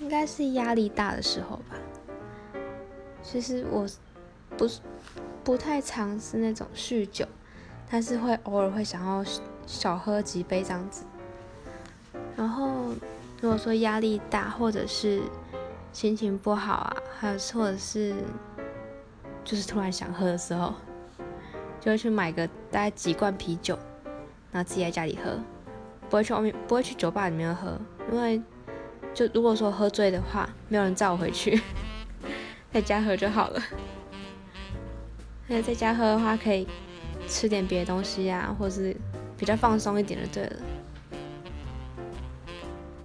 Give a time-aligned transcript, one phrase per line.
[0.00, 1.76] 应该是压力大的时候吧。
[3.22, 3.86] 其实我
[4.56, 4.80] 不是
[5.44, 7.26] 不太尝试那种酗酒，
[7.90, 9.24] 但是会偶尔会想要
[9.66, 11.04] 小喝几杯这样子。
[12.36, 12.88] 然后
[13.40, 15.22] 如果说压力大，或者是
[15.92, 18.14] 心情不好啊，还有或者是
[19.44, 20.72] 就是突然想喝的时候，
[21.80, 23.78] 就会去买个大概几罐啤酒，
[24.50, 25.38] 然后自己在家里喝，
[26.08, 27.78] 不会去外面，不会去酒吧里面喝，
[28.10, 28.40] 因为
[29.14, 31.60] 就如果说喝醉的话，没有人载我回去，
[32.72, 33.62] 在家喝就好了。
[35.48, 36.66] 那在家喝的话，可以
[37.28, 38.96] 吃点别的东西呀，或是
[39.36, 40.56] 比较放松一点就对了。